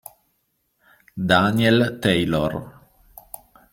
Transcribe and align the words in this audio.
Daniel 1.29 1.99
Taylor 2.01 2.57